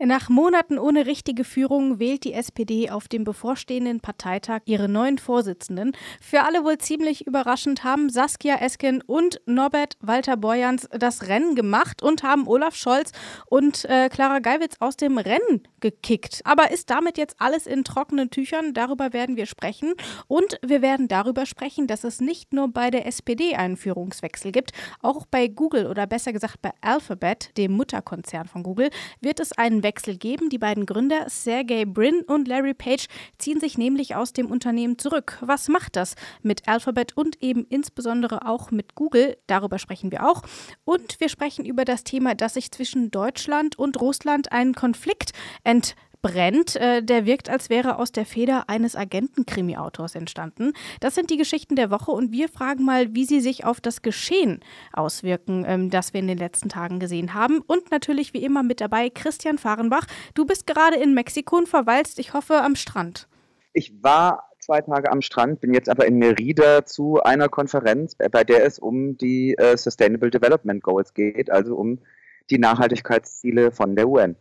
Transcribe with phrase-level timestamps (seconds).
[0.00, 5.90] Nach Monaten ohne richtige Führung wählt die SPD auf dem bevorstehenden Parteitag ihre neuen Vorsitzenden.
[6.20, 12.00] Für alle wohl ziemlich überraschend haben Saskia Esken und Norbert Walter Borjans das Rennen gemacht
[12.00, 13.10] und haben Olaf Scholz
[13.46, 16.42] und äh, Clara Geiwitz aus dem Rennen gekickt.
[16.44, 18.74] Aber ist damit jetzt alles in trockenen Tüchern?
[18.74, 19.94] Darüber werden wir sprechen.
[20.28, 24.70] Und wir werden darüber sprechen, dass es nicht nur bei der SPD einen Führungswechsel gibt,
[25.02, 28.90] auch bei Google oder besser gesagt bei Alphabet, dem Mutterkonzern von Google,
[29.20, 30.50] wird es einen Wechsel geben.
[30.50, 33.06] Die beiden Gründer, Sergey Brin und Larry Page,
[33.38, 35.38] ziehen sich nämlich aus dem Unternehmen zurück.
[35.40, 39.36] Was macht das mit Alphabet und eben insbesondere auch mit Google?
[39.46, 40.42] Darüber sprechen wir auch.
[40.84, 45.32] Und wir sprechen über das Thema, dass sich zwischen Deutschland und Russland ein Konflikt
[45.64, 50.72] ent brennt, äh, der wirkt, als wäre aus der Feder eines Agentenkrimi-Autors entstanden.
[51.00, 54.02] Das sind die Geschichten der Woche und wir fragen mal, wie sie sich auf das
[54.02, 54.60] Geschehen
[54.92, 57.60] auswirken, ähm, das wir in den letzten Tagen gesehen haben.
[57.66, 60.06] Und natürlich wie immer mit dabei Christian Fahrenbach.
[60.34, 63.28] Du bist gerade in Mexiko und verweilst, ich hoffe, am Strand.
[63.72, 68.28] Ich war zwei Tage am Strand, bin jetzt aber in Merida zu einer Konferenz, äh,
[68.28, 72.00] bei der es um die äh, Sustainable Development Goals geht, also um
[72.50, 74.36] die Nachhaltigkeitsziele von der UN.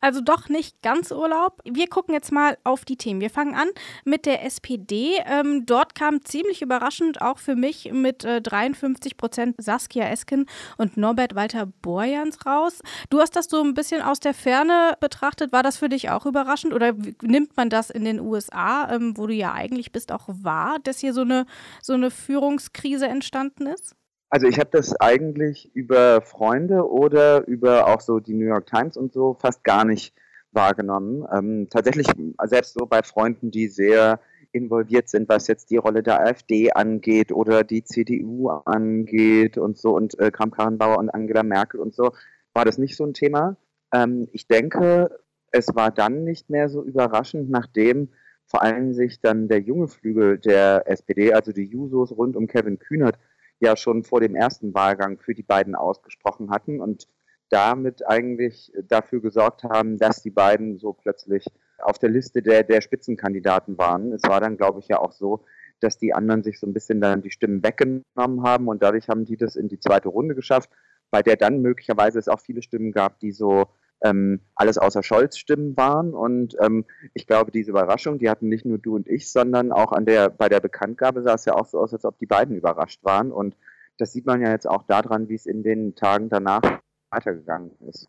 [0.00, 1.60] Also doch nicht ganz Urlaub.
[1.64, 3.20] Wir gucken jetzt mal auf die Themen.
[3.20, 3.68] Wir fangen an
[4.04, 5.20] mit der SPD.
[5.26, 10.46] Ähm, dort kam ziemlich überraschend auch für mich mit äh, 53 Prozent Saskia Esken
[10.76, 12.80] und Norbert Walter Borjans raus.
[13.10, 15.52] Du hast das so ein bisschen aus der Ferne betrachtet.
[15.52, 19.26] War das für dich auch überraschend oder nimmt man das in den USA, ähm, wo
[19.26, 21.44] du ja eigentlich bist, auch wahr, dass hier so eine,
[21.82, 23.97] so eine Führungskrise entstanden ist?
[24.30, 28.96] Also ich habe das eigentlich über Freunde oder über auch so die New York Times
[28.96, 30.14] und so fast gar nicht
[30.52, 31.26] wahrgenommen.
[31.32, 32.06] Ähm, tatsächlich
[32.44, 34.20] selbst so bei Freunden, die sehr
[34.52, 39.94] involviert sind, was jetzt die Rolle der AfD angeht oder die CDU angeht und so
[39.94, 42.12] und äh, Kram-Karrenbauer und Angela Merkel und so,
[42.54, 43.56] war das nicht so ein Thema.
[43.92, 45.18] Ähm, ich denke,
[45.52, 48.10] es war dann nicht mehr so überraschend, nachdem
[48.46, 52.78] vor allem sich dann der junge Flügel der SPD, also die Jusos rund um Kevin
[52.78, 53.18] Kühnert,
[53.60, 57.08] ja schon vor dem ersten Wahlgang für die beiden ausgesprochen hatten und
[57.50, 61.46] damit eigentlich dafür gesorgt haben, dass die beiden so plötzlich
[61.78, 64.12] auf der Liste der, der Spitzenkandidaten waren.
[64.12, 65.44] Es war dann, glaube ich, ja auch so,
[65.80, 69.24] dass die anderen sich so ein bisschen dann die Stimmen weggenommen haben und dadurch haben
[69.24, 70.70] die das in die zweite Runde geschafft,
[71.10, 73.68] bei der dann möglicherweise es auch viele Stimmen gab, die so
[74.02, 76.14] ähm, alles außer Scholz-Stimmen waren.
[76.14, 79.92] Und ähm, ich glaube, diese Überraschung, die hatten nicht nur du und ich, sondern auch
[79.92, 82.56] an der, bei der Bekanntgabe sah es ja auch so aus, als ob die beiden
[82.56, 83.32] überrascht waren.
[83.32, 83.56] Und
[83.98, 86.62] das sieht man ja jetzt auch daran, wie es in den Tagen danach
[87.10, 88.08] weitergegangen ist.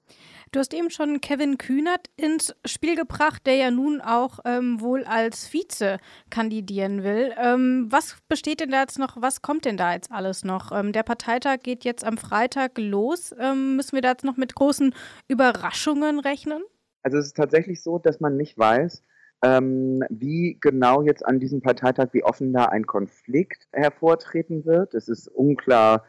[0.51, 5.03] Du hast eben schon Kevin Kühnert ins Spiel gebracht, der ja nun auch ähm, wohl
[5.03, 5.97] als Vize
[6.29, 7.33] kandidieren will.
[7.37, 10.71] Ähm, was besteht denn da jetzt noch, was kommt denn da jetzt alles noch?
[10.71, 13.33] Ähm, der Parteitag geht jetzt am Freitag los.
[13.39, 14.93] Ähm, müssen wir da jetzt noch mit großen
[15.27, 16.63] Überraschungen rechnen?
[17.03, 19.03] Also es ist tatsächlich so, dass man nicht weiß,
[19.43, 24.93] ähm, wie genau jetzt an diesem Parteitag, wie offen da ein Konflikt hervortreten wird.
[24.93, 26.03] Es ist unklar,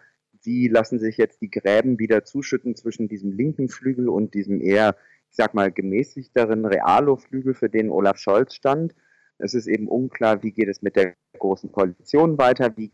[0.45, 4.97] wie lassen sich jetzt die Gräben wieder zuschütten zwischen diesem linken Flügel und diesem eher,
[5.29, 8.95] ich sag mal, gemäßigteren Realo-Flügel, für den Olaf Scholz stand.
[9.39, 12.91] Es ist eben unklar, wie geht es mit der großen Koalition weiter, wie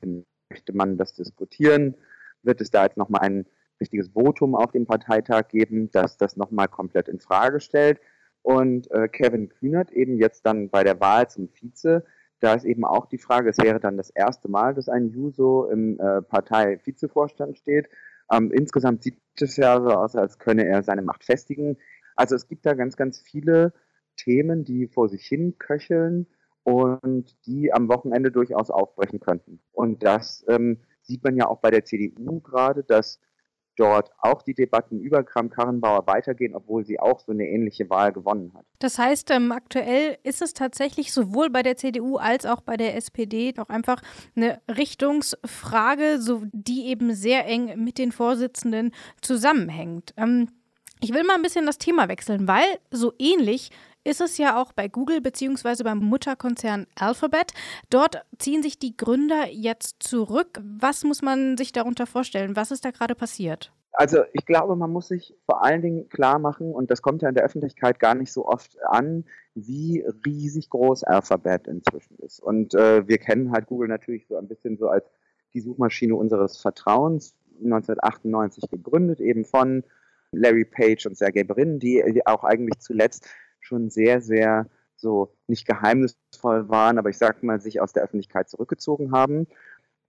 [0.50, 1.96] möchte man das diskutieren,
[2.42, 3.46] wird es da jetzt nochmal ein
[3.80, 8.00] richtiges Votum auf dem Parteitag geben, das das nochmal komplett in Frage stellt.
[8.42, 12.04] Und äh, Kevin Kühnert eben jetzt dann bei der Wahl zum Vize
[12.40, 15.66] da ist eben auch die Frage, es wäre dann das erste Mal, dass ein Juso
[15.66, 17.88] im äh, Partei-Vizevorstand steht.
[18.30, 21.78] Ähm, insgesamt sieht es ja so aus, als könne er seine Macht festigen.
[22.14, 23.72] Also es gibt da ganz, ganz viele
[24.16, 26.26] Themen, die vor sich hin köcheln
[26.64, 29.60] und die am Wochenende durchaus aufbrechen könnten.
[29.72, 33.20] Und das ähm, sieht man ja auch bei der CDU gerade, dass
[33.76, 38.52] dort auch die Debatten über Kram-Karrenbauer weitergehen, obwohl sie auch so eine ähnliche Wahl gewonnen
[38.54, 38.64] hat.
[38.78, 42.96] Das heißt, ähm, aktuell ist es tatsächlich sowohl bei der CDU als auch bei der
[42.96, 44.02] SPD auch einfach
[44.34, 50.14] eine Richtungsfrage, so, die eben sehr eng mit den Vorsitzenden zusammenhängt.
[50.16, 50.48] Ähm,
[51.00, 53.70] ich will mal ein bisschen das Thema wechseln, weil so ähnlich
[54.06, 55.82] ist es ja auch bei Google bzw.
[55.82, 57.52] beim Mutterkonzern Alphabet.
[57.90, 60.60] Dort ziehen sich die Gründer jetzt zurück.
[60.62, 62.54] Was muss man sich darunter vorstellen?
[62.54, 63.72] Was ist da gerade passiert?
[63.92, 67.30] Also ich glaube, man muss sich vor allen Dingen klar machen, und das kommt ja
[67.30, 69.24] in der Öffentlichkeit gar nicht so oft an,
[69.54, 72.38] wie riesig groß Alphabet inzwischen ist.
[72.40, 75.06] Und äh, wir kennen halt Google natürlich so ein bisschen so als
[75.54, 79.82] die Suchmaschine unseres Vertrauens, 1998 gegründet, eben von
[80.30, 83.26] Larry Page und Sergey Brin, die auch eigentlich zuletzt
[83.66, 88.48] schon sehr, sehr so nicht geheimnisvoll waren, aber ich sag mal, sich aus der Öffentlichkeit
[88.48, 89.46] zurückgezogen haben.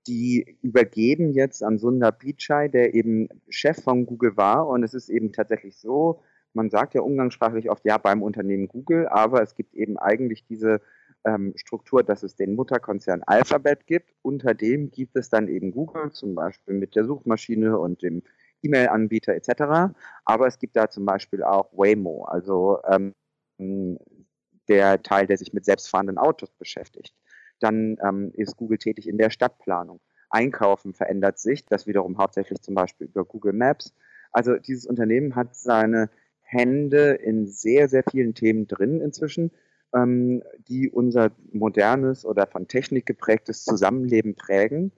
[0.07, 4.65] die übergeben jetzt an Sundar Pichai, der eben Chef von Google war.
[4.67, 6.21] Und es ist eben tatsächlich so,
[6.53, 10.79] man sagt ja umgangssprachlich oft, ja, beim Unternehmen Google, aber es gibt eben eigentlich diese
[11.25, 14.13] ähm, Struktur, dass es den Mutterkonzern Alphabet gibt.
[14.21, 18.23] Unter dem gibt es dann eben Google, zum Beispiel mit der Suchmaschine und dem
[18.63, 19.93] E-Mail-Anbieter etc.
[20.23, 23.13] Aber es gibt da zum Beispiel auch Waymo, also ähm,
[23.57, 27.15] der Teil, der sich mit selbstfahrenden Autos beschäftigt.
[27.59, 29.99] Dann ähm, ist Google tätig in der Stadtplanung.
[30.29, 33.93] Einkaufen verändert sich, das wiederum hauptsächlich zum Beispiel über Google Maps.
[34.31, 36.09] Also dieses Unternehmen hat seine
[36.41, 39.51] Hände in sehr, sehr vielen Themen drin inzwischen,
[39.93, 44.91] ähm, die unser modernes oder von Technik geprägtes Zusammenleben prägen.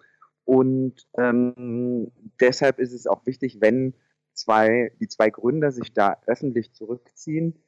[0.45, 3.94] Und ähm, deshalb ist es auch wichtig, wenn
[4.33, 7.61] zwei, die zwei Gründer sich da öffentlich zurückziehen,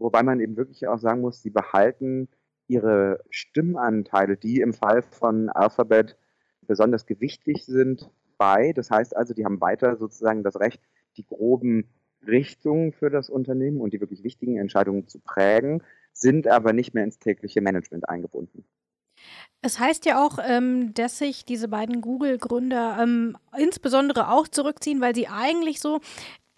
[0.00, 2.28] wobei man eben wirklich auch sagen muss, sie behalten
[2.66, 6.16] ihre Stimmanteile, die im Fall von Alphabet
[6.62, 8.72] besonders gewichtig sind, bei.
[8.72, 10.80] Das heißt also, die haben weiter sozusagen das Recht,
[11.16, 11.84] die groben
[12.26, 15.82] Richtungen für das Unternehmen und die wirklich wichtigen Entscheidungen zu prägen,
[16.12, 18.64] sind aber nicht mehr ins tägliche Management eingebunden.
[19.62, 25.14] Es heißt ja auch, ähm, dass sich diese beiden Google-Gründer ähm, insbesondere auch zurückziehen, weil
[25.14, 26.00] sie eigentlich so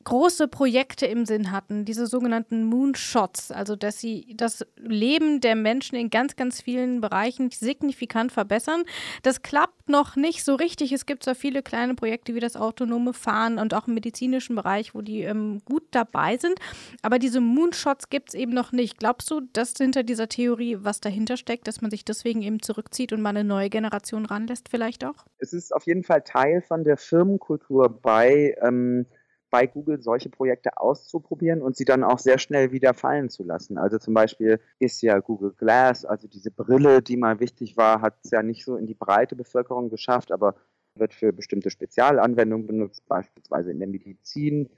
[0.05, 5.97] große Projekte im Sinn hatten, diese sogenannten Moonshots, also dass sie das Leben der Menschen
[5.97, 8.85] in ganz, ganz vielen Bereichen signifikant verbessern.
[9.23, 10.93] Das klappt noch nicht so richtig.
[10.93, 14.95] Es gibt zwar viele kleine Projekte wie das autonome Fahren und auch im medizinischen Bereich,
[14.95, 16.59] wo die ähm, gut dabei sind,
[17.03, 18.99] aber diese Moonshots gibt es eben noch nicht.
[18.99, 23.13] Glaubst du, dass hinter dieser Theorie was dahinter steckt, dass man sich deswegen eben zurückzieht
[23.13, 25.27] und mal eine neue Generation ranlässt vielleicht auch?
[25.39, 29.07] Es ist auf jeden Fall Teil von der Firmenkultur bei ähm
[29.53, 33.77] bei Google solche Projekte auszuprobieren und sie dann auch sehr schnell wieder fallen zu lassen.
[33.77, 38.15] Also zum Beispiel ist ja Google Glass, also diese Brille, die mal wichtig war, hat
[38.25, 40.55] es ja nicht so in die breite Bevölkerung geschafft, aber
[40.95, 44.71] wird für bestimmte Spezialanwendungen benutzt, beispielsweise in der Medizin.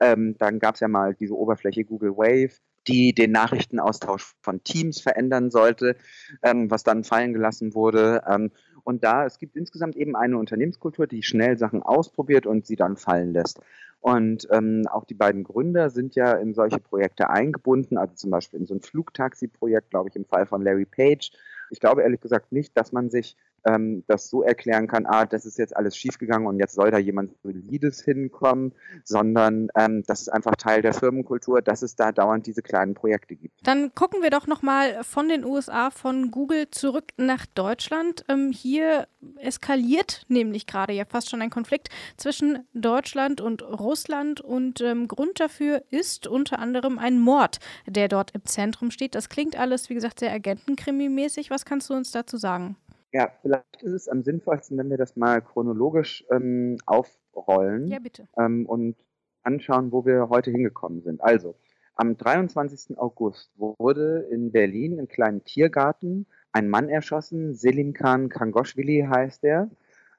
[0.00, 2.56] Ähm, dann gab es ja mal diese Oberfläche Google Wave,
[2.88, 5.96] die den Nachrichtenaustausch von Teams verändern sollte,
[6.42, 8.22] ähm, was dann fallen gelassen wurde.
[8.26, 8.50] Ähm,
[8.82, 12.96] und da, es gibt insgesamt eben eine Unternehmenskultur, die schnell Sachen ausprobiert und sie dann
[12.96, 13.60] fallen lässt.
[14.02, 18.58] Und ähm, auch die beiden Gründer sind ja in solche Projekte eingebunden, also zum Beispiel
[18.58, 21.30] in so ein Flugtaxi-Projekt, glaube ich, im Fall von Larry Page.
[21.70, 25.46] Ich glaube ehrlich gesagt nicht, dass man sich ähm, das so erklären kann, ah, das
[25.46, 28.72] ist jetzt alles schiefgegangen und jetzt soll da jemand Solides hinkommen,
[29.04, 33.36] sondern ähm, das ist einfach Teil der Firmenkultur, dass es da dauernd diese kleinen Projekte
[33.36, 33.54] gibt.
[33.62, 38.24] Dann gucken wir doch nochmal von den USA, von Google zurück nach Deutschland.
[38.28, 39.06] Ähm, hier
[39.36, 45.40] eskaliert nämlich gerade ja fast schon ein Konflikt zwischen Deutschland und Russland und ähm, Grund
[45.40, 49.14] dafür ist unter anderem ein Mord, der dort im Zentrum steht.
[49.14, 51.50] Das klingt alles, wie gesagt, sehr Agentenkrimi-mäßig.
[51.50, 52.76] Was kannst du uns dazu sagen?
[53.12, 58.26] Ja, vielleicht ist es am sinnvollsten, wenn wir das mal chronologisch ähm, aufrollen ja, bitte.
[58.38, 58.96] Ähm, und
[59.42, 61.20] anschauen, wo wir heute hingekommen sind.
[61.22, 61.54] Also,
[61.94, 62.98] am 23.
[62.98, 69.70] August wurde in Berlin im kleinen Tiergarten ein Mann erschossen, Selim Khan Kangoshvili heißt er,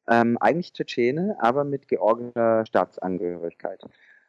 [0.08, 3.82] ähm, eigentlich Tschetschene, aber mit georgischer Staatsangehörigkeit.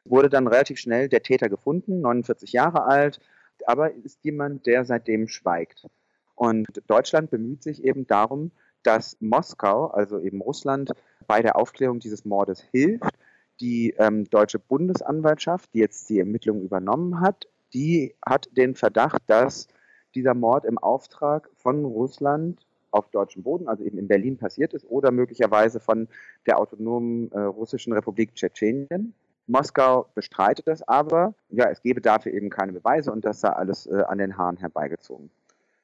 [0.04, 3.20] Wurde dann relativ schnell der Täter gefunden, 49 Jahre alt,
[3.66, 5.86] aber ist jemand, der seitdem schweigt.
[6.34, 8.50] Und Deutschland bemüht sich eben darum,
[8.82, 10.92] dass Moskau, also eben Russland,
[11.26, 13.14] bei der Aufklärung dieses Mordes hilft.
[13.60, 19.68] Die ähm, deutsche Bundesanwaltschaft, die jetzt die Ermittlungen übernommen hat, die hat den Verdacht, dass
[20.14, 24.84] dieser Mord im Auftrag von Russland auf deutschem Boden, also eben in Berlin passiert ist,
[24.88, 26.08] oder möglicherweise von
[26.46, 29.14] der autonomen äh, russischen Republik Tschetschenien.
[29.46, 31.34] Moskau bestreitet das aber.
[31.48, 34.56] Ja, es gebe dafür eben keine Beweise und das sei alles äh, an den Haaren
[34.56, 35.30] herbeigezogen.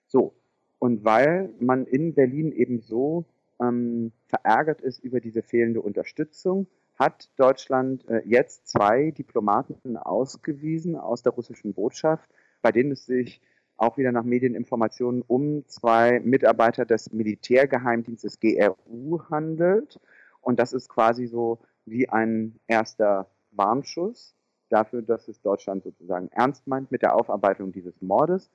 [0.06, 0.34] So,
[0.80, 3.26] und weil man in Berlin eben so
[3.60, 6.66] ähm, verärgert ist über diese fehlende Unterstützung,
[6.98, 12.28] hat Deutschland äh, jetzt zwei Diplomaten ausgewiesen aus der russischen Botschaft,
[12.62, 13.42] bei denen es sich
[13.76, 20.00] auch wieder nach Medieninformationen um zwei Mitarbeiter des Militärgeheimdienstes GRU handelt.
[20.40, 24.34] Und das ist quasi so wie ein erster Warnschuss
[24.70, 28.50] dafür, dass es Deutschland sozusagen ernst meint mit der Aufarbeitung dieses Mordes.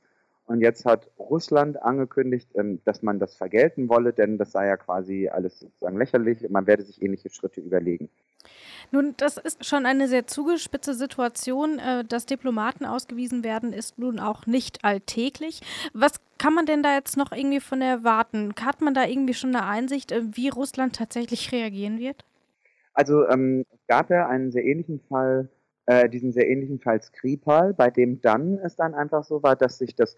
[0.47, 4.77] Und jetzt hat Russland angekündigt, ähm, dass man das vergelten wolle, denn das sei ja
[4.77, 6.47] quasi alles sozusagen lächerlich.
[6.49, 8.09] Man werde sich ähnliche Schritte überlegen.
[8.91, 11.79] Nun, das ist schon eine sehr zugespitzte Situation.
[11.79, 15.61] Äh, dass Diplomaten ausgewiesen werden, ist nun auch nicht alltäglich.
[15.93, 18.53] Was kann man denn da jetzt noch irgendwie von erwarten?
[18.63, 22.23] Hat man da irgendwie schon eine Einsicht, äh, wie Russland tatsächlich reagieren wird?
[22.93, 25.49] Also ähm, es gab ja einen sehr ähnlichen Fall,
[25.87, 29.79] äh, diesen sehr ähnlichen Fall Skripal, bei dem dann es dann einfach so war, dass
[29.79, 30.17] sich das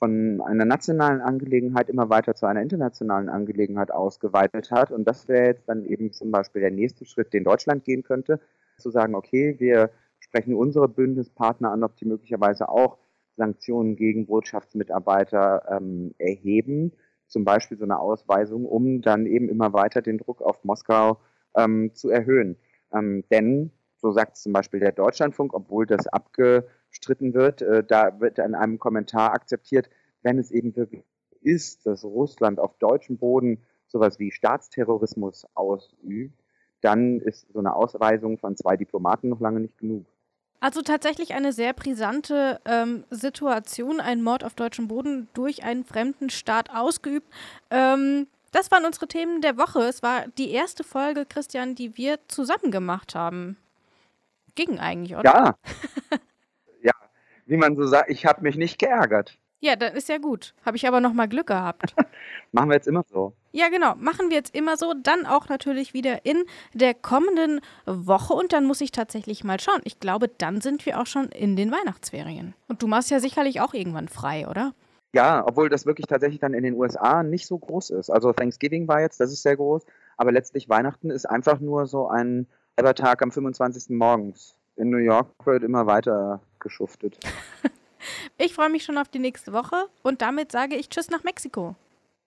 [0.00, 4.90] von einer nationalen Angelegenheit immer weiter zu einer internationalen Angelegenheit ausgeweitet hat.
[4.90, 8.40] Und das wäre jetzt dann eben zum Beispiel der nächste Schritt, den Deutschland gehen könnte,
[8.78, 12.96] zu sagen, okay, wir sprechen unsere Bündnispartner an, ob die möglicherweise auch
[13.36, 16.92] Sanktionen gegen Botschaftsmitarbeiter ähm, erheben,
[17.26, 21.18] zum Beispiel so eine Ausweisung, um dann eben immer weiter den Druck auf Moskau
[21.54, 22.56] ähm, zu erhöhen.
[22.92, 26.06] Ähm, denn, so sagt zum Beispiel der Deutschlandfunk, obwohl das
[26.90, 29.88] abgestritten wird, äh, da wird in einem Kommentar akzeptiert,
[30.22, 31.04] wenn es eben wirklich
[31.40, 36.38] ist, dass Russland auf deutschem Boden sowas wie Staatsterrorismus ausübt,
[36.80, 40.04] dann ist so eine Ausweisung von zwei Diplomaten noch lange nicht genug.
[40.60, 46.28] Also tatsächlich eine sehr brisante ähm, Situation, ein Mord auf deutschem Boden durch einen fremden
[46.28, 47.26] Staat ausgeübt.
[47.70, 49.80] Ähm, das waren unsere Themen der Woche.
[49.80, 53.56] Es war die erste Folge, Christian, die wir zusammen gemacht haben.
[54.54, 55.24] Ging eigentlich, oder?
[55.24, 55.54] Ja,
[57.50, 59.36] wie man so sagt, ich habe mich nicht geärgert.
[59.62, 60.54] Ja, dann ist ja gut.
[60.64, 61.94] Habe ich aber noch mal Glück gehabt.
[62.52, 63.34] Machen wir jetzt immer so.
[63.52, 63.94] Ja, genau.
[63.96, 64.94] Machen wir jetzt immer so.
[65.02, 68.32] Dann auch natürlich wieder in der kommenden Woche.
[68.32, 69.80] Und dann muss ich tatsächlich mal schauen.
[69.84, 72.54] Ich glaube, dann sind wir auch schon in den Weihnachtsferien.
[72.68, 74.72] Und du machst ja sicherlich auch irgendwann frei, oder?
[75.12, 78.08] Ja, obwohl das wirklich tatsächlich dann in den USA nicht so groß ist.
[78.08, 79.84] Also Thanksgiving war jetzt, das ist sehr groß.
[80.16, 82.46] Aber letztlich Weihnachten ist einfach nur so ein
[82.94, 83.90] Tag am 25.
[83.90, 84.54] morgens.
[84.76, 87.18] In New York wird immer weiter geschuftet.
[88.38, 91.76] Ich freue mich schon auf die nächste Woche und damit sage ich Tschüss nach Mexiko.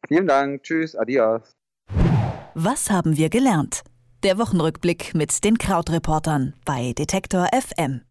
[0.08, 1.56] Vielen Dank, Tschüss, Adios.
[2.54, 3.82] Was haben wir gelernt?
[4.22, 8.04] Der Wochenrückblick mit den Krautreportern bei Detektor FM.